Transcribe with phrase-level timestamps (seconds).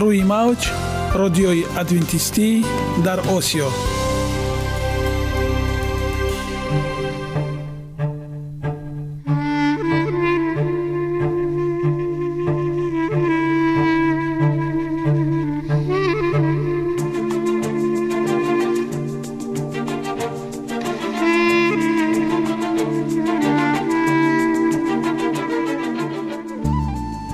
[0.00, 0.70] روی موج
[1.14, 2.64] رادیوی ادوینتیستی
[3.04, 3.68] در آسیا.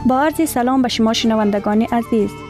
[0.06, 2.49] با سلام به شما شنوندگان عزیز.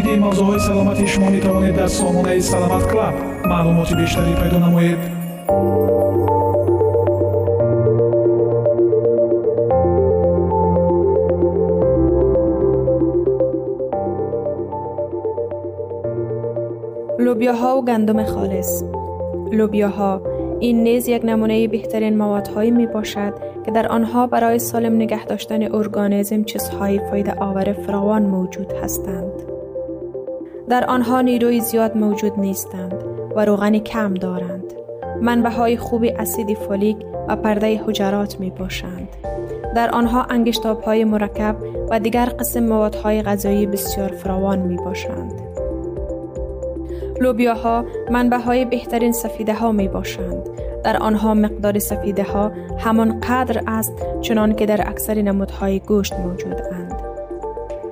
[0.00, 3.14] оиди мавзӯъҳои саломатии шумо метавонед дар сомонаи саломат клаб
[3.50, 5.00] маълумоти бештарӣ пайдо намоед
[17.26, 18.82] لوبیاها و گندم خالص
[19.52, 20.20] لوبیاها
[20.60, 25.74] این نیز یک نمونه بهترین موادهایی می باشد که در آنها برای سالم نگه داشتن
[25.74, 29.49] ارگانیسم چیزهای فایده آور فراوان موجود هستند.
[30.71, 33.03] در آنها نیروی زیاد موجود نیستند
[33.35, 34.73] و روغنی کم دارند.
[35.21, 39.09] منبع های خوبی اسید فولیک و پرده حجرات می باشند.
[39.75, 41.55] در آنها انگشتاب های مرکب
[41.89, 45.41] و دیگر قسم موادهای غذایی بسیار فراوان می باشند.
[47.21, 50.49] لوبیاها منبع های بهترین سفیده ها می باشند.
[50.83, 56.80] در آنها مقدار سفیده ها همان قدر است چنان که در اکثر نمودهای گوشت موجودند.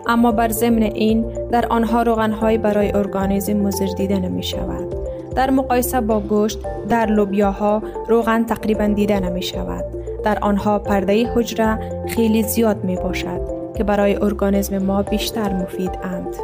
[0.09, 4.95] اما بر ضمن این در آنها روغنهای برای ارگانیسم مضر دیده نمی شود.
[5.35, 6.59] در مقایسه با گوشت
[6.89, 9.85] در لوبیاها روغن تقریبا دیده نمی شود.
[10.23, 13.41] در آنها پرده حجره خیلی زیاد می باشد
[13.77, 16.35] که برای ارگانیسم ما بیشتر مفید اند.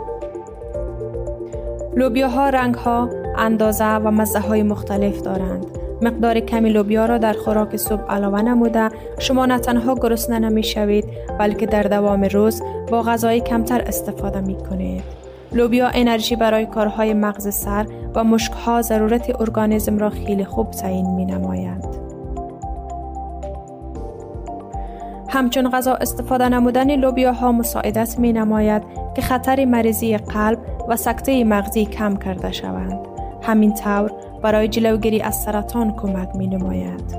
[1.95, 5.65] لوبیاها رنگ ها، اندازه و مزه های مختلف دارند.
[6.01, 8.89] مقدار کمی لوبیا را در خوراک صبح علاوه نموده
[9.19, 11.05] شما نه تنها گرسنه نمی شوید
[11.39, 12.61] بلکه در دوام روز
[12.91, 15.03] با غذای کمتر استفاده می کنید.
[15.51, 21.25] لوبیا انرژی برای کارهای مغز سر و مشکها ضرورت ارگانیسم را خیلی خوب تعیین می
[21.25, 22.05] نماید.
[25.29, 28.83] همچون غذا استفاده نمودن لوبیاها مساعدت می نماید
[29.15, 32.99] که خطر مریضی قلب و سکته مغزی کم کرده شوند.
[33.41, 34.11] همین طور
[34.45, 37.17] برای جلوگیری از سرطان کمک می نماید.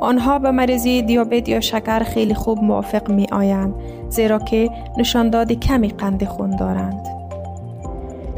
[0.00, 3.74] آنها به مریضی دیابت یا شکر خیلی خوب موافق می آیند
[4.08, 7.06] زیرا که نشانداد کمی قند خون دارند.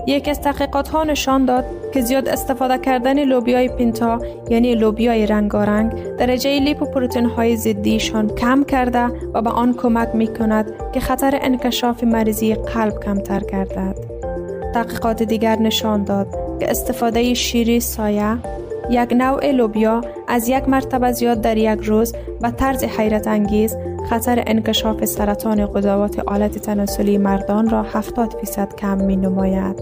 [0.06, 1.64] یک از تحقیقات ها نشان داد
[1.94, 4.19] که زیاد استفاده کردن لوبیای پینتا
[4.50, 10.72] یعنی لوبیای رنگارنگ درجه لیپوپروتئین های ضدیشان کم کرده و به آن کمک می کند
[10.93, 14.15] که خطر انکشاف مریضی قلب کمتر گردد.
[14.76, 16.28] تحقیقات دیگر نشان داد
[16.61, 18.37] که استفاده شیری سایه
[18.90, 23.76] یک نوع لوبیا از یک مرتبه زیاد در یک روز به طرز حیرت انگیز
[24.11, 29.76] خطر انکشاف سرطان قضاوت آلت تناسلی مردان را 70 فیصد کم می نماید.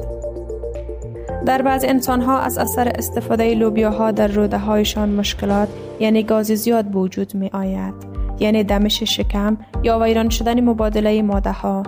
[1.46, 5.68] در بعض انسان ها از اثر استفاده لوبیاها در روده هایشان مشکلات
[6.00, 7.94] یعنی گاز زیاد وجود می آید
[8.40, 11.82] یعنی دمش شکم یا ویران شدن مبادله ماده ها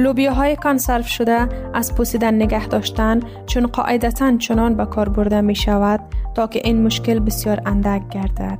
[0.00, 6.00] لوبیاهای کانسرف شده از پوسیدن نگه داشتن چون قاعدتا چنان به کار برده می شود
[6.34, 8.58] تا که این مشکل بسیار اندک گردد.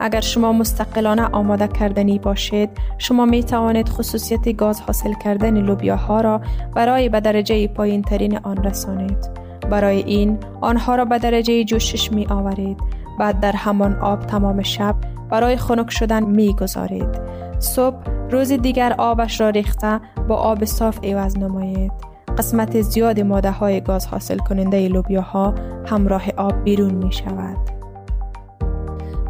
[0.00, 6.40] اگر شما مستقلانه آماده کردنی باشید شما می توانید خصوصیت گاز حاصل کردن لوبیاها را
[6.74, 9.30] برای به درجه پایین ترین آن رسانید.
[9.70, 12.78] برای این آنها را به درجه جوشش می آورید.
[13.18, 14.94] بعد در همان آب تمام شب
[15.30, 17.42] برای خنک شدن می گذارید.
[17.62, 17.96] صبح
[18.30, 21.92] روز دیگر آبش را ریخته با آب صاف عوض نمایید
[22.38, 25.54] قسمت زیاد ماده های گاز حاصل کننده لوبیاها
[25.86, 27.56] همراه آب بیرون می شود.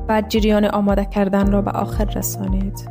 [0.07, 2.91] بعد جریان آماده کردن را به آخر رسانید.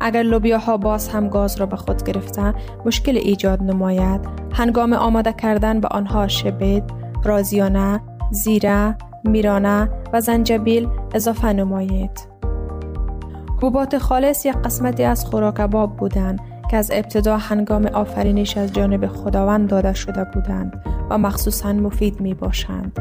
[0.00, 2.54] اگر لوبیاها باز هم گاز را به خود گرفته
[2.84, 4.20] مشکل ایجاد نماید
[4.52, 6.84] هنگام آماده کردن به آنها شبید،
[7.24, 8.00] رازیانه،
[8.30, 12.35] زیره، میرانه و زنجبیل اضافه نمایید.
[13.56, 19.06] حبوبات خالص یک قسمتی از خوراک باب بودند که از ابتدا هنگام آفرینش از جانب
[19.06, 22.98] خداوند داده شده بودند و مخصوصا مفید می باشند.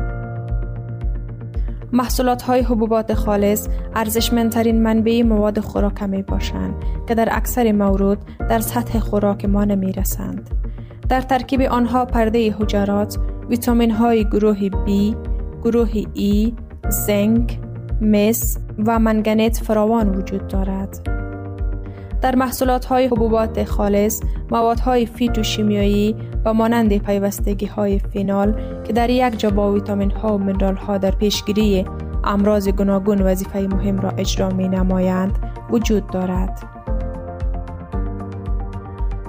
[1.93, 6.73] محصولات های حبوبات خالص ارزشمندترین منبع مواد خوراک می باشند
[7.07, 8.17] که در اکثر مورد
[8.49, 10.49] در سطح خوراک ما نمی رسند.
[11.09, 13.17] در ترکیب آنها پرده حجرات،
[13.49, 15.15] ویتامین های گروه B،
[15.63, 16.51] گروه E،
[16.89, 17.59] زنک،
[18.01, 21.09] مس و منگنت فراوان وجود دارد.
[22.21, 24.21] در محصولات های حبوبات خالص
[24.51, 26.15] موادهای فیتوشیمیایی
[26.45, 30.97] و مانند پیوستگی های فینال که در یک جا با ویتامین ها و منرال ها
[30.97, 31.85] در پیشگیری
[32.23, 35.37] امراض گوناگون وظیفه مهم را اجرا می نمایند
[35.69, 36.63] وجود دارد.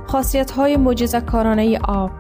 [0.07, 2.11] خاصیت های معجزه کارانه آب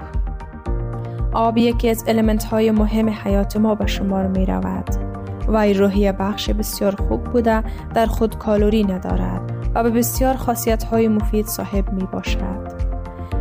[1.33, 5.16] آب یکی از المنت های مهم حیات ما به شمار می رود.
[5.49, 7.65] وی روحی بخش بسیار خوب بوده
[7.95, 12.87] در خود کالوری ندارد و به بسیار خاصیت های مفید صاحب می باشد.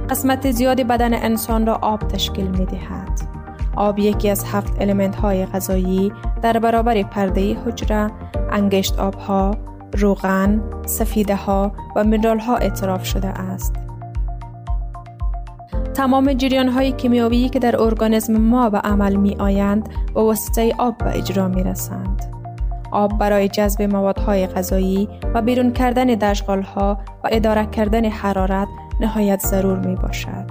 [0.10, 3.20] قسمت زیادی بدن انسان را آب تشکیل می دهد.
[3.76, 8.12] آب یکی از هفت المنت های غذایی در برابر پرده حجره،
[8.52, 9.52] انگشت آبها،
[9.98, 13.85] روغن، سفیده ها و منرال ها اعتراف شده است.
[15.96, 20.98] تمام جریان های کیمیاوی که در ارگانیسم ما به عمل می آیند با واسطه آب
[20.98, 22.24] به اجرا می رسند.
[22.92, 28.68] آب برای جذب موادهای غذایی و بیرون کردن دشغالها و اداره کردن حرارت
[29.00, 30.46] نهایت ضرور می باشد.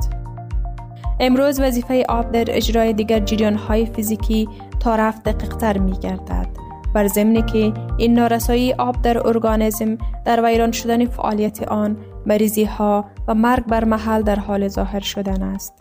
[1.20, 4.48] امروز وظیفه آب در اجرای دیگر جریان های فیزیکی
[4.80, 6.48] تا رفت دقیقتر می گردد.
[6.94, 13.04] بر ضمن که این نارسایی آب در ارگانیسم در ویران شدن فعالیت آن مریضی ها
[13.28, 15.74] و مرگ بر محل در حال ظاهر شدن است.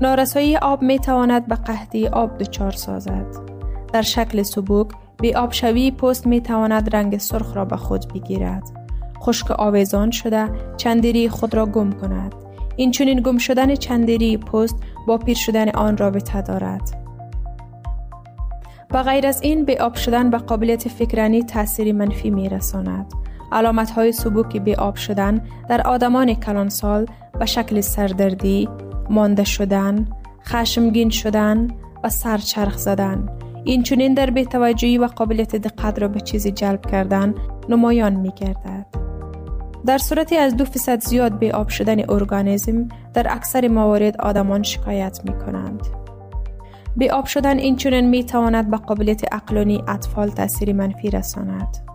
[0.00, 3.26] نارسایی آب می تواند به قحطی آب دچار سازد.
[3.92, 8.62] در شکل سبوک به آبشوی پست می تواند رنگ سرخ را به خود بگیرد.
[9.20, 12.34] خشک آویزان شده چندری خود را گم کند.
[12.76, 17.00] این چونین گم شدن چندری پست با پیر شدن آن رابطه دارد.
[18.90, 23.12] و غیر از این به آب شدن به قابلیت فکرانی تأثیری منفی می رساند.
[23.52, 27.06] علامت های سبوکی به آب شدن در آدمان کلانسال
[27.38, 28.68] به شکل سردردی،
[29.10, 30.08] مانده شدن،
[30.44, 31.68] خشمگین شدن
[32.04, 33.28] و سرچرخ زدن
[33.64, 37.34] این چونین در بیتوجهی و قابلیت دقت را به چیزی جلب کردن
[37.68, 38.86] نمایان می گردد.
[39.86, 45.20] در صورتی از دو فیصد زیاد به آب شدن ارگانیزم در اکثر موارد آدمان شکایت
[45.24, 45.86] می کنند.
[46.96, 51.89] به آب شدن این چونین می تواند به قابلیت اقلانی اطفال تاثیر منفی رساند.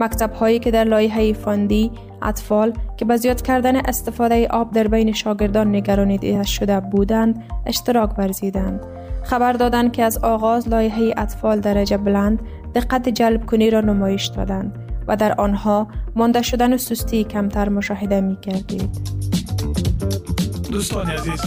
[0.00, 1.90] مکتب هایی که در لایحه فاندی
[2.22, 8.80] اطفال که به زیاد کردن استفاده آب در بین شاگردان نگرانی شده بودند اشتراک ورزیدند
[9.24, 12.40] خبر دادند که از آغاز لایحه اطفال درجه بلند
[12.74, 18.20] دقت جلب کنی را نمایش دادند و در آنها مانده شدن و سستی کمتر مشاهده
[18.20, 19.16] می کردید.
[20.72, 21.40] دوستان عزیز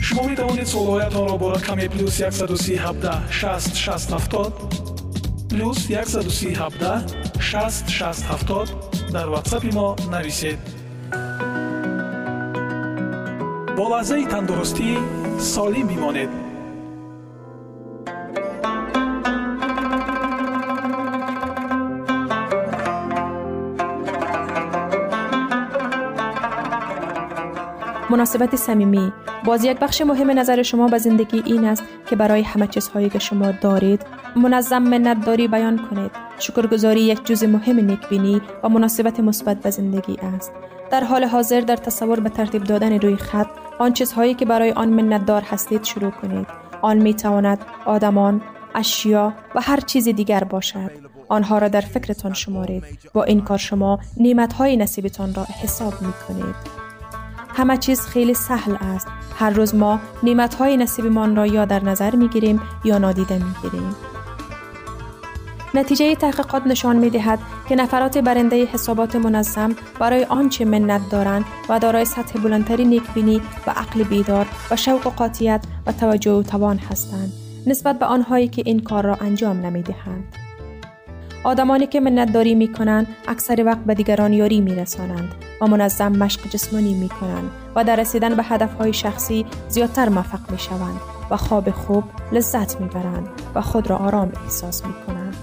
[0.00, 4.52] شما می توانید سوالات را با رقم پلوس 137 60 60 70
[5.50, 5.90] پلوس
[7.39, 10.59] 60 60 дар ватсапи мо нависед
[13.77, 14.89] бо лаҳзаи тандурустӣ
[15.53, 16.31] солим бимонед
[28.11, 29.13] مناسبت صمیمی
[29.46, 33.18] باز یک بخش مهم نظر شما به زندگی این است که برای همه چیزهایی که
[33.18, 34.02] شما دارید
[34.36, 36.10] منظم منتداری بیان کنید.
[36.38, 40.52] شکرگزاری یک جزء مهم نیکبینی و مناسبت مثبت به زندگی است.
[40.90, 43.46] در حال حاضر در تصور به ترتیب دادن روی خط
[43.78, 46.46] آن چیزهایی که برای آن منتدار هستید شروع کنید.
[46.82, 48.42] آن می تواند آدمان
[48.74, 50.90] اشیا و هر چیز دیگر باشد.
[51.28, 52.84] آنها را در فکرتان شمارید.
[53.12, 53.98] با این کار شما
[54.58, 56.86] های نصیبتان را حساب می کنید
[57.56, 59.06] همه چیز خیلی سهل است.
[59.36, 63.54] هر روز ما نعمت های نصیبمان را یا در نظر می گیریم یا نادیده می
[63.62, 63.96] گیریم.
[65.74, 67.38] نتیجه تحقیقات نشان می دهد
[67.68, 73.70] که نفرات برنده حسابات منظم برای آنچه منت دارند و دارای سطح بلندتری نیکبینی و
[73.70, 77.32] عقل بیدار و شوق و قاطیت و توجه و توان هستند
[77.66, 80.45] نسبت به آنهایی که این کار را انجام نمی دهند.
[81.46, 86.50] آدمانی که منتداری می کنند اکثر وقت به دیگران یاری می رسانند و منظم مشق
[86.50, 91.00] جسمانی می کنند و در رسیدن به هدفهای شخصی زیادتر موفق می شوند
[91.30, 95.36] و خواب خوب لذت می برند و خود را آرام احساس می کنند.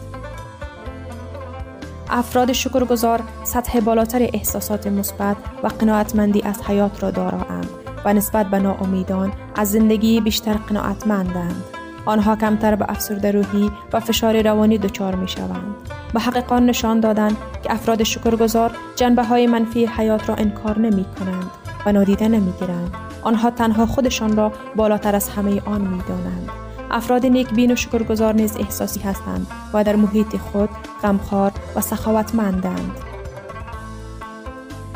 [2.09, 7.69] افراد شکرگزار سطح بالاتر احساسات مثبت و قناعتمندی از حیات را دارند
[8.05, 11.82] و نسبت به ناامیدان از زندگی بیشتر قناعتمندند.
[12.05, 15.75] آنها کمتر به افسرده روحی و فشار روانی دچار می شوند.
[16.13, 21.51] محققان نشان دادند که افراد شکرگزار جنبه های منفی حیات را انکار نمی کنند
[21.85, 22.91] و نادیده نمی گیرند.
[23.21, 26.49] آنها تنها خودشان را بالاتر از همه آن می دانند.
[26.91, 30.69] افراد نیکبین و شکرگزار نیز احساسی هستند و در محیط خود
[31.03, 32.91] غمخوار و سخاوتمندند.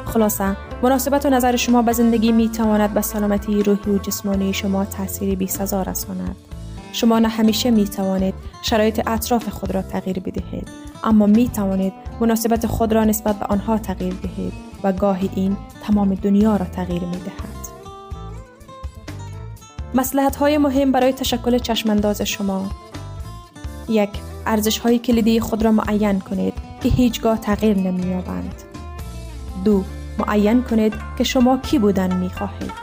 [0.06, 4.86] خلاصه مناسبت و نظر شما به زندگی می تواند به سلامتی روحی و جسمانی شما
[4.86, 6.47] تاثیری بی سزا رساند.
[6.98, 10.68] شما نه همیشه می توانید شرایط اطراف خود را تغییر بدهید
[11.04, 16.16] اما می توانید مناسبت خود را نسبت به آنها تغییر دهید و گاهی این تمام
[16.16, 17.58] دنیا را تغییر می دهد.
[19.94, 22.72] مسلحت های مهم برای تشکل چشمانداز شما
[23.90, 24.10] یک
[24.46, 28.64] ارزش های کلیدی خود را معین کنید که هیچگاه تغییر نمی یابند.
[29.66, 29.84] دو
[30.20, 32.74] معین کنید که شما کی بودن می خواهید.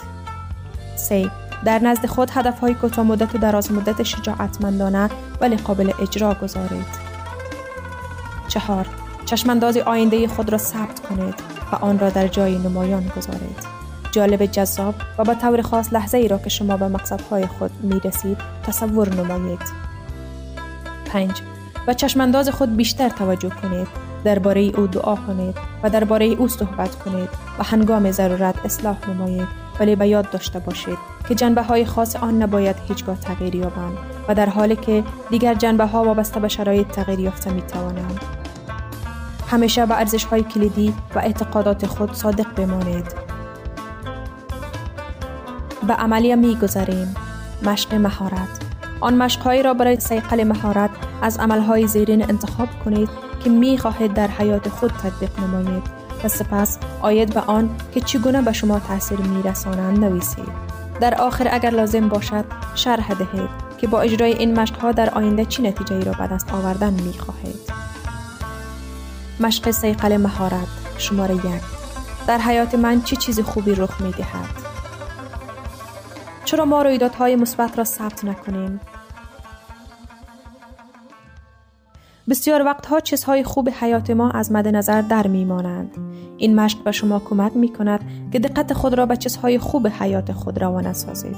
[0.97, 1.31] سه
[1.65, 6.87] در نزد خود هدف های کوتاه مدت و دراز مدت شجاعتمندانه ولی قابل اجرا گذارید.
[8.49, 8.87] چهار
[9.25, 11.35] چشمانداز آینده خود را ثبت کنید
[11.73, 13.75] و آن را در جای نمایان گذارید.
[14.13, 18.01] جالب جذاب و به طور خاص لحظه ای را که شما به مقصدهای خود می
[18.01, 19.61] رسید تصور نمایید.
[21.07, 21.31] 5.
[21.87, 23.89] و چشمانداز خود بیشتر توجه کنید
[24.25, 29.49] درباره او دعا کنید و درباره او صحبت کنید و هنگام ضرورت اصلاح نمایید
[29.81, 34.35] ولی به یاد داشته باشید که جنبه های خاص آن نباید هیچگاه تغییر یابند و
[34.35, 38.21] در حالی که دیگر جنبه ها وابسته به شرایط تغییر یافته می توانند.
[39.49, 43.15] همیشه به ارزش های کلیدی و اعتقادات خود صادق بمانید.
[45.89, 47.15] به عملی می گذاریم.
[47.63, 48.65] مشق مهارت
[49.01, 50.91] آن مشقهایی را برای سیقل مهارت
[51.23, 53.09] از عملهای زیرین انتخاب کنید
[53.45, 55.83] که می خواهید در حیات خود تطبیق نمایید
[56.25, 60.74] و سپس آید به آن که چگونه به شما تاثیر می رسانند نویسید.
[61.01, 65.45] در آخر اگر لازم باشد شرح دهید که با اجرای این مشق ها در آینده
[65.45, 67.61] چی نتیجه ای را به دست آوردن می خواهید.
[69.41, 71.63] مشق سیقل مهارت شماره یک
[72.27, 74.65] در حیات من چه چیز خوبی رخ می دهد؟
[76.45, 78.81] چرا ما رویدادهای مثبت را ثبت نکنیم؟
[82.29, 85.97] بسیار وقتها چیزهای خوب حیات ما از مد نظر در می مانند.
[86.37, 88.01] این مشق به شما کمک می کند
[88.33, 91.37] که دقت خود را به چیزهای خوب حیات خود روانه سازید.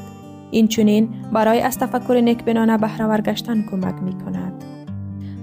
[0.50, 4.64] این چونین برای از تفکر نیکبینانه بهره گشتن کمک می کند.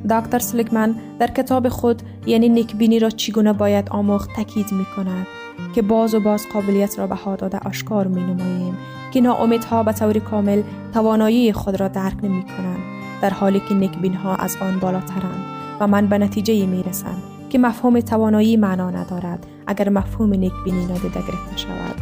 [0.09, 5.27] دکتر سلیکمن در کتاب خود یعنی نیکبینی را چگونه باید آموخت تاکید می کند
[5.75, 8.77] که باز و باز قابلیت را بها داده آشکار می نماییم
[9.11, 12.82] که ناامیدها به طور کامل توانایی خود را درک نمی کنند
[13.23, 15.43] در حالی که نیکبین ها از آن بالاترند
[15.79, 17.15] و من به نتیجه می رسم
[17.49, 21.95] که مفهوم توانایی معنا ندارد اگر مفهوم نیکبینی نادیده گرفته شود.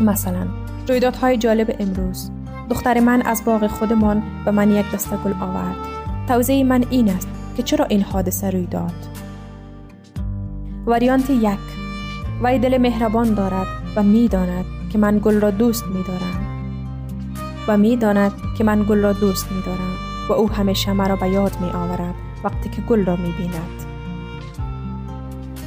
[0.00, 0.46] مثلا
[0.88, 2.30] رویدادهای جالب امروز.
[2.70, 5.76] دختر من از باغ خودمان به من یک دسته گل آورد.
[6.28, 8.92] توضیح من این است که چرا این حادثه روی داد.
[10.86, 11.58] وریانت یک.
[12.42, 16.43] وی دل مهربان دارد و می‌داند که من گل را دوست می دارم.
[17.68, 19.94] و می داند که من گل را دوست می دارم
[20.28, 23.84] و او همیشه مرا به یاد می آورد وقتی که گل را می بیند.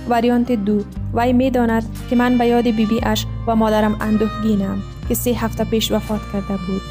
[0.09, 4.81] وریانت دو وی می داند که من به یاد بیبی بی اش و مادرم اندوهگینم
[5.07, 6.81] که سه هفته پیش وفات کرده بود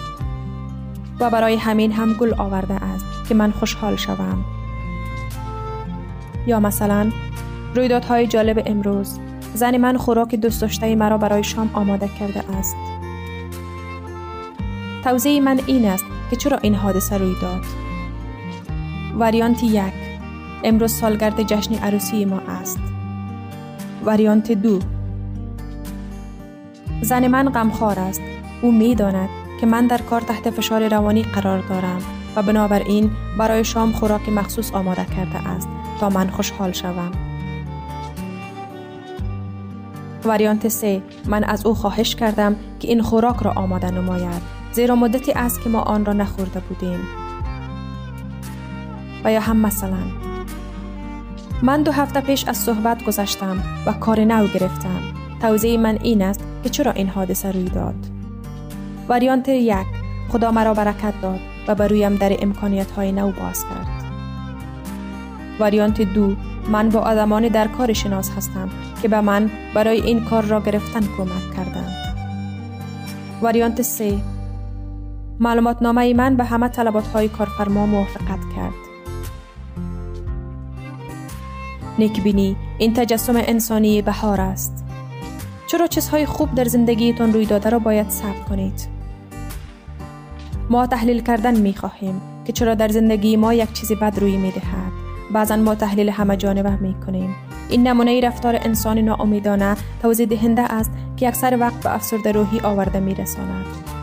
[1.20, 4.44] و برای همین هم گل آورده است که من خوشحال شوم.
[6.46, 7.10] یا مثلا
[7.74, 9.18] رویدادهای جالب امروز
[9.54, 12.76] زن من خوراک دوست داشته مرا برای شام آماده کرده است.
[15.06, 17.60] توضیح من این است که چرا این حادثه روی داد.
[19.18, 19.92] وریانت یک
[20.64, 22.78] امروز سالگرد جشن عروسی ما است.
[24.04, 24.78] وریانت دو
[27.02, 28.20] زن من غمخوار است.
[28.62, 29.28] او می داند
[29.60, 31.98] که من در کار تحت فشار روانی قرار دارم
[32.36, 35.68] و بنابراین برای شام خوراک مخصوص آماده کرده است
[36.00, 37.12] تا من خوشحال شوم.
[40.24, 45.32] وریانت سه من از او خواهش کردم که این خوراک را آماده نماید زیرا مدتی
[45.32, 47.00] است که ما آن را نخورده بودیم.
[49.24, 50.02] و یا هم مثلا
[51.62, 55.00] من دو هفته پیش از صحبت گذشتم و کار نو گرفتم.
[55.40, 57.94] توضیح من این است که چرا این حادثه روی داد.
[59.08, 59.86] وریانت یک
[60.28, 64.04] خدا مرا برکت داد و برویم در امکانیت های نو باز کرد.
[65.60, 66.34] وریانت دو
[66.68, 68.68] من با آدمان در کار شناس هستم
[69.02, 71.96] که به من برای این کار را گرفتن کمک کردند.
[73.42, 74.35] وریانت سه
[75.40, 78.74] معلومات نامه من به همه طلبات های کارفرما موافقت کرد.
[81.98, 84.84] نیکبینی این تجسم انسانی بهار است.
[85.66, 88.88] چرا چیزهای خوب در زندگیتان روی داده را باید ثبت کنید؟
[90.70, 94.50] ما تحلیل کردن می خواهیم که چرا در زندگی ما یک چیز بد روی می
[94.50, 94.92] دهد.
[95.32, 97.34] بعضا ما تحلیل همه جانبه می کنیم.
[97.68, 103.00] این نمونه رفتار انسان ناامیدانه توضیح دهنده است که اکثر وقت به افسرده روحی آورده
[103.00, 103.95] می رساند.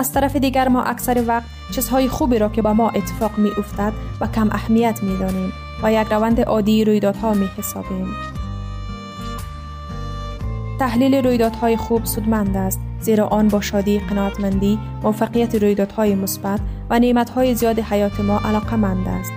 [0.00, 3.92] از طرف دیگر ما اکثر وقت چیزهای خوبی را که با ما اتفاق می افتد
[4.20, 8.06] و کم اهمیت می دانیم و یک روند عادی رویدادها می حسابیم.
[10.78, 16.60] تحلیل رویدادهای خوب سودمند است زیرا آن با شادی قناعتمندی موفقیت رویدادهای مثبت
[16.90, 19.32] و نعمتهای زیاد حیات ما علاقمند است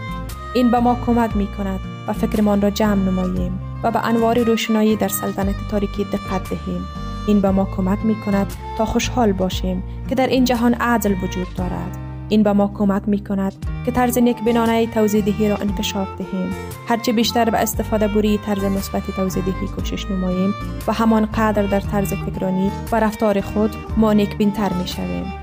[0.56, 4.96] این به ما کمک می کند و فکرمان را جمع نماییم و به انوار روشنایی
[4.96, 10.16] در سلطنت تاریکی دقت دهیم این به ما کمک می کند تا خوشحال باشیم که
[10.16, 11.98] در این جهان عدل وجود دارد.
[12.30, 13.54] این به ما کمک می کند
[13.86, 16.56] که طرز نیک بینانه توزیدهی را انکشاف دهیم.
[16.88, 20.54] هرچه بیشتر به استفاده بوری طرز مثبت توزیدهی کوشش نماییم
[20.88, 25.34] و همان قدر در طرز فکرانی و رفتار خود ما نیک بینتر می شویم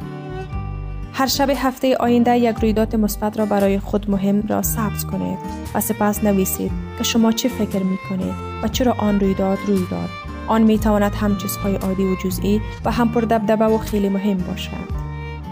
[1.13, 5.39] هر شب هفته آینده یک رویداد مثبت را برای خود مهم را ثبت کنید
[5.75, 10.30] و سپس نویسید که شما چه فکر می کنید و چرا آن رویداد روی داد
[10.51, 14.37] آن می تواند هم چیزهای عادی و جزئی و هم پر دبدبه و خیلی مهم
[14.37, 14.91] باشد.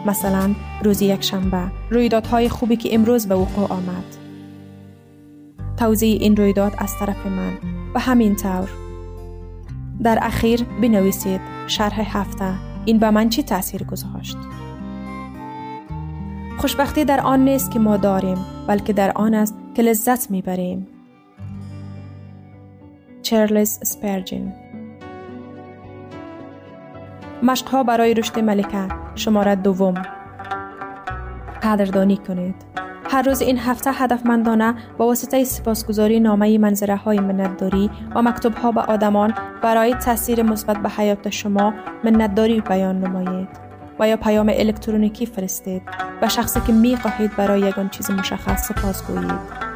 [0.07, 4.05] مثلا روز یک شنبه رویدادهای خوبی که امروز به وقوع آمد.
[5.77, 7.59] توضیح این رویداد از طرف من
[7.95, 8.69] و همین طور.
[10.03, 14.37] در اخیر بنویسید شرح هفته این به من چی تاثیر گذاشت؟
[16.59, 20.87] خوشبختی در آن نیست که ما داریم بلکه در آن است که لذت می‌بریم.
[23.23, 24.53] چارلز سپرجن
[27.43, 28.89] مشقها برای رشد ملکه.
[29.15, 29.95] شماره دوم.
[31.63, 32.55] قدردانی کنید.
[33.11, 38.73] هر روز این هفته هدفمندانه با واسطه سپاسگزاری نامه منظره های منتداری و مکتوب ها
[38.73, 41.75] به آدمان برای تاثیر مثبت به حیات شما
[42.05, 43.49] منتداری بیان نمایید
[43.99, 45.83] و یا پیام الکترونیکی فرستید
[46.23, 49.69] و شخصی که می خواهید برای یگان چیز مشخص سپاس گویید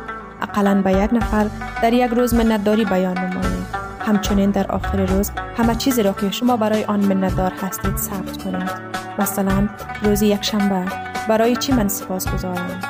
[0.43, 1.47] اقلا به یک نفر
[1.83, 3.62] در یک روز منتداری بیان نمایید.
[4.07, 8.71] همچنین در آخر روز همه چیزی را که شما برای آن منتدار هستید ثبت کنید.
[9.19, 9.69] مثلا
[10.03, 10.85] روزی یک شنبه
[11.29, 12.81] برای چی من سپاس گذارم؟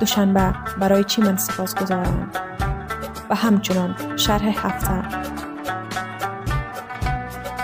[0.00, 2.30] دوشنبه برای چی من سپاس گذارم؟
[3.30, 5.24] و همچنان شرح هفته.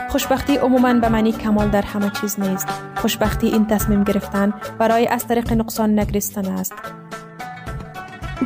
[0.08, 2.68] خوشبختی عموما به معنی کمال در همه چیز نیست.
[2.96, 6.74] خوشبختی این تصمیم گرفتن برای از طریق نقصان نگرستن است.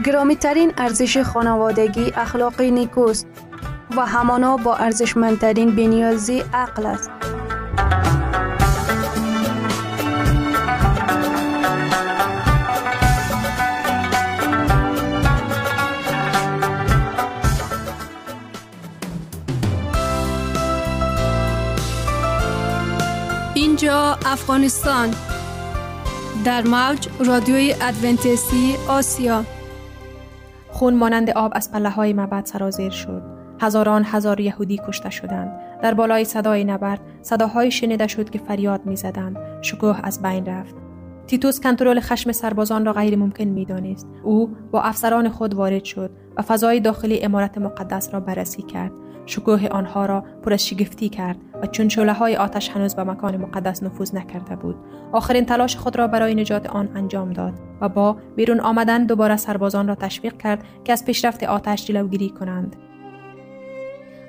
[0.05, 3.27] گرامی ترین ارزش خانوادگی اخلاقی نیکوست.
[3.97, 7.11] و همانا با ارزشمندترین بنیازی عقل است.
[23.55, 25.15] اینجا افغانستان.
[26.45, 29.45] در موج رادیوی ادونتیستی آسیا.
[30.69, 33.34] خون مانند آب از پله های مبد سرازیر شد.
[33.65, 39.37] هزاران هزار یهودی کشته شدند در بالای صدای نبرد صداهای شنیده شد که فریاد می‌زدند
[39.63, 40.75] شکوه از بین رفت
[41.27, 44.09] تیتوس کنترل خشم سربازان را غیر ممکن می دانست.
[44.23, 48.93] او با افسران خود وارد شد و فضای داخلی امارت مقدس را بررسی کرد.
[49.27, 53.37] شکوه آنها را پر از شگفتی کرد و چون شعله های آتش هنوز به مکان
[53.37, 54.77] مقدس نفوذ نکرده بود
[55.13, 59.89] آخرین تلاش خود را برای نجات آن انجام داد و با بیرون آمدن دوباره سربازان
[59.89, 62.77] را تشویق کرد که از پیشرفت آتش جلوگیری کنند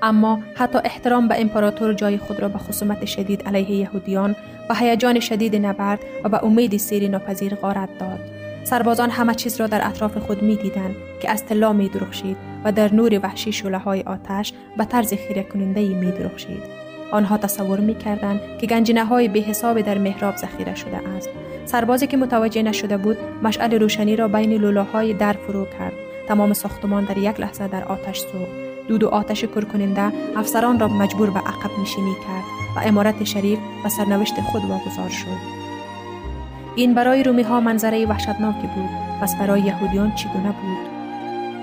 [0.02, 4.36] اما حتی احترام به امپراتور جای خود را به خصومت شدید علیه یهودیان
[4.70, 8.20] و هیجان شدید نبرد و به امید سیری ناپذیر غارت داد
[8.64, 12.72] سربازان همه چیز را در اطراف خود می دیدن که از طلا می درخشید و
[12.72, 16.64] در نور وحشی شله های آتش به طرز خیره کننده می درخشید.
[17.12, 21.30] آنها تصور می کردن که گنجینه های به حساب در محراب ذخیره شده است.
[21.66, 25.94] سربازی که متوجه نشده بود مشعل روشنی را بین لولاهای در فرو کرد.
[26.28, 28.65] تمام ساختمان در یک لحظه در آتش سوخت.
[28.88, 32.44] دود و آتش کرکننده افسران را مجبور به عقب نشینی کرد
[32.76, 35.56] و امارت شریف و سرنوشت خود واگذار شد.
[36.76, 38.90] این برای رومی ها منظره وحشتناکی بود
[39.22, 40.96] پس برای یهودیان چگونه بود؟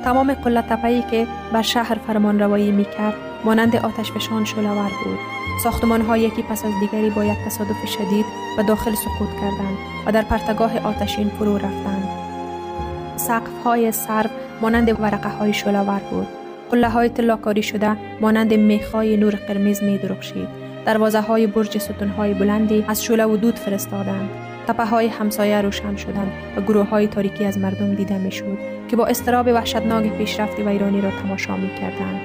[0.04, 5.18] تمام قلت تپهی که بر شهر فرمان روایی می کرد مانند آتش فشان شلوار بود.
[5.62, 8.26] ساختمان ها یکی پس از دیگری با یک تصادف شدید
[8.58, 12.08] و داخل سقوط کردند و در پرتگاه آتشین فرو رفتند.
[13.16, 14.30] سقف های سرو
[14.60, 16.41] مانند ورقه های شلوار بود.
[16.72, 20.48] قله های تلاکاری شده مانند میخای نور قرمز می درخشید
[20.84, 24.30] دروازه های برج ستون های بلندی از شله و دود فرستادند
[24.66, 28.58] تپه های همسایه روشن شدند و گروه های تاریکی از مردم دیده می شود
[28.88, 32.20] که با استراب وحشتناک پیشرفت ویرانی را تماشا می کردند.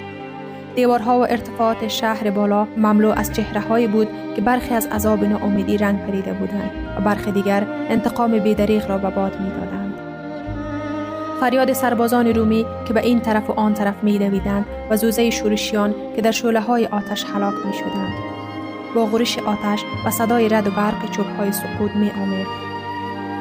[0.76, 5.78] دیوارها و ارتفاعات شهر بالا مملو از چهره های بود که برخی از عذاب ناامیدی
[5.78, 9.77] رنگ پریده بودند و برخی دیگر انتقام بیدریغ را به باد می دادند.
[11.40, 14.20] فریاد سربازان رومی که به این طرف و آن طرف می
[14.90, 18.14] و زوزه شورشیان که در شعله های آتش هلاک می شدند.
[18.96, 22.46] با غرش آتش و صدای رد و برق چوب های سقوط می آمد.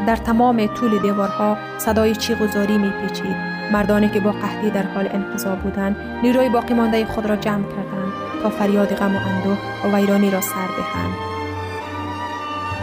[0.07, 3.57] در تمام طول دیوارها صدای چیغ و می پیچید.
[3.73, 8.13] مردانی که با قحطی در حال انقضا بودند نیروی باقی مانده خود را جمع کردند
[8.43, 11.15] تا فریاد غم و اندوه و ویرانی را سر دهند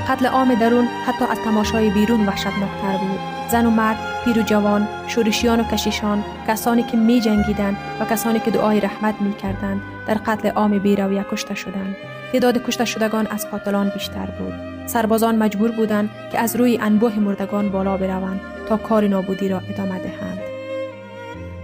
[0.10, 3.19] قتل عام درون حتی از تماشای بیرون وحشتناکتر بود
[3.52, 8.40] زن و مرد پیر و جوان شورشیان و کشیشان کسانی که می جنگیدند و کسانی
[8.40, 11.96] که دعای رحمت می کردند در قتل عام بیرویه کشته شدند.
[12.34, 14.54] تعداد کشته شدگان از قاتلان بیشتر بود.
[14.88, 20.00] سربازان مجبور بودند که از روی انبوه مردگان بالا بروند تا کار نابودی را ادامه
[20.00, 20.40] دهند.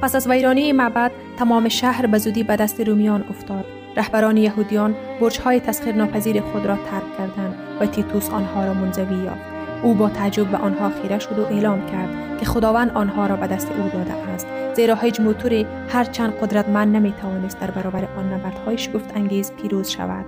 [0.02, 3.66] پس از ویرانی معبد تمام شهر به زودی به دست رومیان افتاد.
[3.98, 9.49] رهبران یهودیان برجهای تسخیر ناپذیر خود را ترک کردند و تیتوس آنها را منزوی یافت.
[9.84, 13.48] او با تعجب به آنها خیره شد و اعلام کرد که خداوند آنها را به
[13.48, 14.48] دست او داده است.
[14.76, 20.26] زیرا هیچ موتوری هر چند قدرتمند نمی‌توانست در برابر آن نبردهای شگفت انگیز پیروز شود.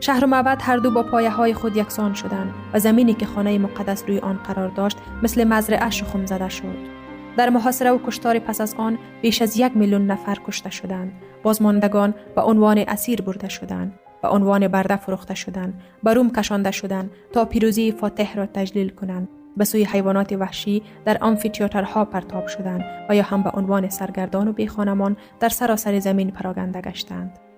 [0.00, 3.58] شهر و معبد هر دو با پایه های خود یکسان شدند و زمینی که خانه
[3.58, 7.00] مقدس روی آن قرار داشت مثل مزرعه شخم زده شد.
[7.36, 11.12] در محاصره و کشتار پس از آن بیش از یک میلیون نفر کشته شدند.
[11.42, 13.92] بازماندگان به عنوان اسیر برده شدند.
[14.22, 19.28] به عنوان برده فروخته شدند به روم کشانده شدند تا پیروزی فاتح را تجلیل کنند.
[19.56, 24.52] به سوی حیوانات وحشی در آمفیتیاترها پرتاب شدند و یا هم به عنوان سرگردان و
[24.52, 27.49] بیخانمان در سراسر زمین پراگنده گشتند.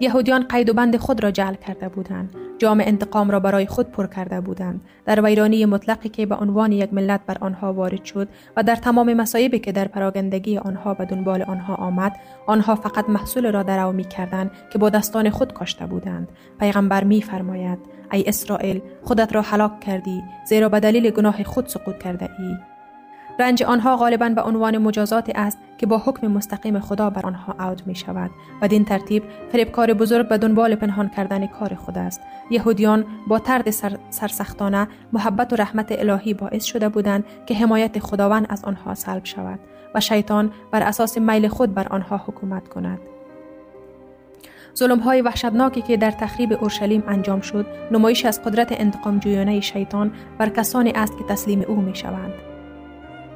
[0.00, 2.34] یهودیان قید و بند خود را جعل کرده بودند.
[2.58, 4.80] جام انتقام را برای خود پر کرده بودند.
[5.04, 9.14] در ویرانی مطلقی که به عنوان یک ملت بر آنها وارد شد و در تمام
[9.14, 14.04] مصایبی که در پراگندگی آنها به دنبال آنها آمد آنها فقط محصول را درو می
[14.04, 16.28] کردند که با دستان خود کاشته بودند.
[16.60, 17.78] پیغمبر می فرماید
[18.12, 22.56] ای اسرائیل خودت را هلاک کردی زیرا به دلیل گناه خود سقوط کرده ای
[23.40, 27.82] رنج آنها غالبا به عنوان مجازات است که با حکم مستقیم خدا بر آنها عود
[27.86, 28.30] می شود
[28.62, 29.22] و دین ترتیب
[29.52, 35.52] فریبکار بزرگ به دنبال پنهان کردن کار خود است یهودیان با ترد سر، سرسختانه محبت
[35.52, 39.58] و رحمت الهی باعث شده بودند که حمایت خداوند از آنها سلب شود
[39.94, 42.98] و شیطان بر اساس میل خود بر آنها حکومت کند
[44.76, 50.12] ظلم های وحشتناکی که در تخریب اورشلیم انجام شد نمایش از قدرت انتقام جویانه شیطان
[50.38, 52.49] بر کسانی است که تسلیم او می شوند.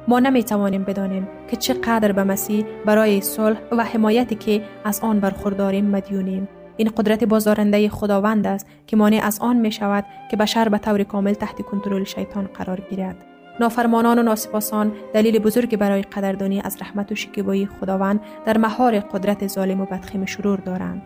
[0.07, 5.19] ما نمی توانیم بدانیم که چقدر به مسیح برای صلح و حمایتی که از آن
[5.19, 6.47] برخورداریم مدیونیم.
[6.77, 11.03] این قدرت بازدارنده خداوند است که مانع از آن می شود که بشر به طور
[11.03, 13.15] کامل تحت کنترل شیطان قرار گیرد.
[13.59, 19.47] نافرمانان و ناسپاسان دلیل بزرگی برای قدردانی از رحمت و شکیبایی خداوند در مهار قدرت
[19.47, 21.01] ظالم و بدخیم شرور دارند.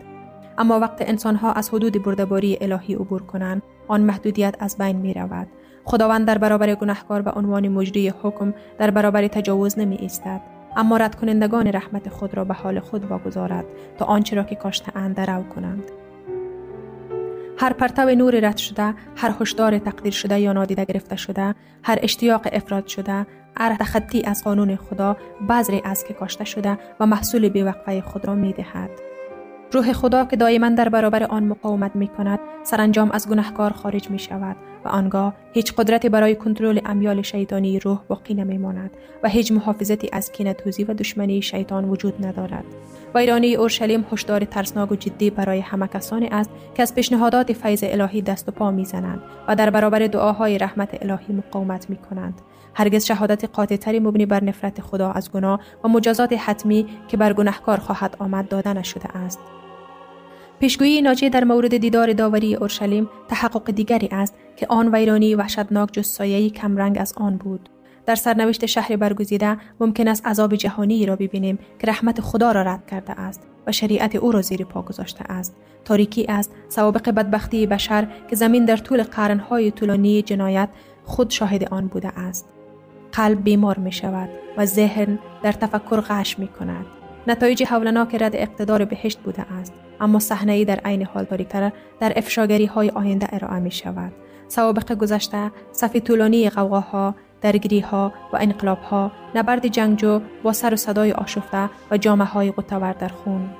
[0.58, 5.48] اما وقت انسانها از حدود بردباری الهی عبور کنند آن محدودیت از بین می رود
[5.84, 10.40] خداوند در برابر گناهکار به عنوان مجری حکم در برابر تجاوز نمی ایستد
[10.76, 13.64] اما رد کنندگان رحمت خود را به حال خود واگذارد
[13.98, 15.82] تا آنچه را که کاشته اند درو کنند
[17.58, 22.48] هر پرتو نور رد شده هر هشدار تقدیر شده یا نادیده گرفته شده هر اشتیاق
[22.52, 25.16] افراد شده هر تخطی از قانون خدا
[25.48, 29.09] بذری از که کاشته شده و محصول بیوقفه خود را می دهد.
[29.72, 34.18] روح خدا که دائما در برابر آن مقاومت می کند سرانجام از گناهکار خارج می
[34.18, 38.90] شود و آنگاه هیچ قدرتی برای کنترل امیال شیطانی روح باقی نمی ماند
[39.22, 42.64] و هیچ محافظتی از کینتوزی و دشمنی شیطان وجود ندارد.
[43.14, 48.22] ویرانی اورشلیم هشدار ترسناک و جدی برای همه کسانی است که از پیشنهادات فیض الهی
[48.22, 52.40] دست و پا می‌زنند و در برابر دعاهای رحمت الهی مقاومت می کنند
[52.74, 57.78] هرگز شهادت قاطعتری مبنی بر نفرت خدا از گناه و مجازات حتمی که بر گناهکار
[57.78, 59.40] خواهد آمد داده نشده است.
[60.60, 66.06] پیشگویی ناجی در مورد دیدار داوری اورشلیم تحقق دیگری است که آن ویرانی وحشتناک جز
[66.06, 67.68] سایه کمرنگ از آن بود.
[68.06, 72.86] در سرنوشت شهر برگزیده ممکن است عذاب جهانی را ببینیم که رحمت خدا را رد
[72.86, 75.56] کرده است و شریعت او را زیر پا گذاشته است.
[75.84, 80.68] تاریکی است سوابق بدبختی بشر که زمین در طول قرنهای طولانی جنایت
[81.04, 82.48] خود شاهد آن بوده است.
[83.12, 86.86] قلب بیمار می شود و ذهن در تفکر غش می کند.
[87.26, 92.66] نتایج حولناک رد اقتدار بهشت بوده است اما صحنه در عین حال تاریکتر در افشاگری
[92.66, 94.12] های آینده ارائه می شود.
[94.48, 100.76] سوابق گذشته صف طولانی قوقاها درگیری ها و انقلاب ها نبرد جنگجو با سر و
[100.76, 103.50] صدای آشفته و جامعه های قطور در خون.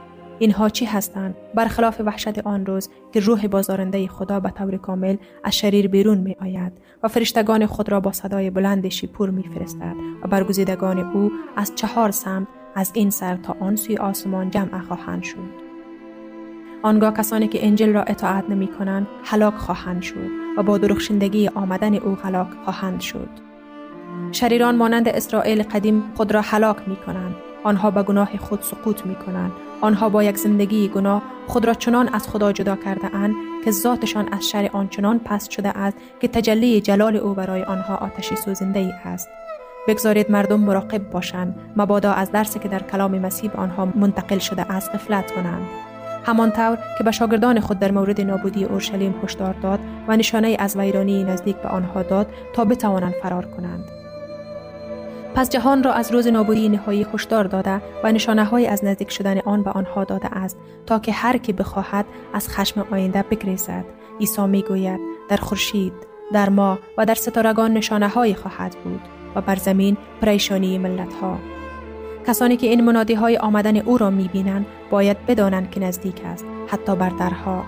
[0.40, 5.56] اینها چی هستند؟ برخلاف وحشت آن روز که روح بازارنده خدا به طور کامل از
[5.56, 6.72] شریر بیرون می آید
[7.02, 12.10] و فرشتگان خود را با صدای بلند شیپور می فرستد و برگزیدگان او از چهار
[12.10, 15.70] سمت از این سر تا آن سوی آسمان جمع خواهند شد.
[16.82, 21.94] آنگاه کسانی که انجل را اطاعت نمی کنند هلاک خواهند شد و با درخشندگی آمدن
[21.94, 23.28] او هلاک خواهند شد.
[24.32, 27.34] شریران مانند اسرائیل قدیم خود را هلاک می کنند.
[27.64, 29.52] آنها به گناه خود سقوط می کنند.
[29.80, 34.28] آنها با یک زندگی گناه خود را چنان از خدا جدا کرده اند که ذاتشان
[34.32, 38.92] از شر آنچنان پست شده است که تجلی جلال او برای آنها آتشی سوزنده ای
[39.04, 39.28] است.
[39.88, 44.90] بگذارید مردم مراقب باشند مبادا از درسی که در کلام مسیح آنها منتقل شده است
[44.90, 45.68] غفلت کنند.
[46.24, 51.24] همانطور که به شاگردان خود در مورد نابودی اورشلیم هشدار داد و نشانه از ویرانی
[51.24, 53.99] نزدیک به آنها داد تا بتوانند فرار کنند.
[55.34, 59.38] پس جهان را از روز نابودی نهایی هشدار داده و نشانه های از نزدیک شدن
[59.38, 63.84] آن به آنها داده است تا که هر کی بخواهد از خشم آینده بگریزد.
[64.20, 65.92] عیسی می‌گوید در خورشید
[66.32, 69.00] در ما و در ستارگان نشانه های خواهد بود
[69.34, 71.38] و بر زمین پریشانی ملت ها
[72.26, 76.44] کسانی که این منادی های آمدن او را می بینند باید بدانند که نزدیک است
[76.68, 77.64] حتی بر درها.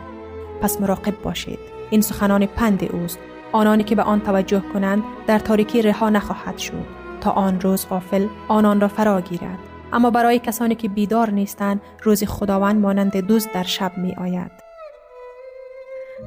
[0.60, 1.58] پس مراقب باشید
[1.90, 3.18] این سخنان پند اوست.
[3.52, 7.01] آنانی که به آن توجه کنند در تاریکی رها نخواهد شد.
[7.22, 9.58] تا آن روز غافل آنان را فرا گیرد.
[9.92, 14.50] اما برای کسانی که بیدار نیستند روز خداوند مانند دوز در شب می آید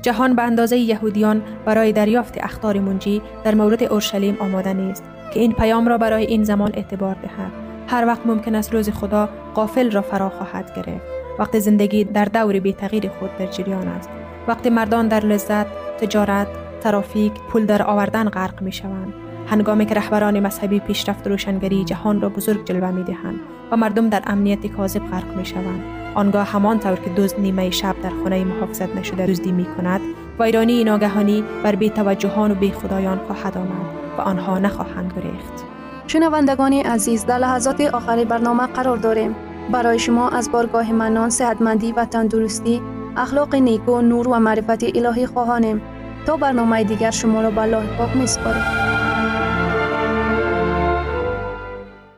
[0.01, 5.03] جهان به اندازه یهودیان برای دریافت اخطار منجی در مورد اورشلیم آماده نیست
[5.33, 7.51] که این پیام را برای این زمان اعتبار دهد.
[7.87, 11.05] هر وقت ممکن است روز خدا قافل را فرا خواهد گرفت.
[11.39, 14.09] وقتی زندگی در دور بی تغییر خود در جریان است.
[14.47, 16.47] وقتی مردان در لذت تجارت
[16.81, 22.29] ترافیک پول در آوردن غرق می شوند هنگامی که رهبران مذهبی پیشرفت روشنگری جهان را
[22.29, 23.39] بزرگ جلوه می دهند
[23.71, 25.83] و مردم در امنیت کاذب غرق می شوند
[26.15, 30.01] آنگاه همان طور که دزد نیمه شب در خانه محافظت نشده دزدی می کند
[30.39, 33.85] ویرانی ناگهانی بر بی توجهان و بی خدایان خواهد آمد
[34.17, 35.65] و آنها نخواهند گریخت.
[36.07, 39.35] شنوندگان عزیز در لحظات آخری برنامه قرار داریم.
[39.71, 42.81] برای شما از بارگاه منان صحتمندی و تندرستی
[43.17, 45.81] اخلاق نیکو نور و معرفت الهی خواهانیم.
[46.25, 49.04] تا برنامه دیگر شما را به الله پاک میسپاریم.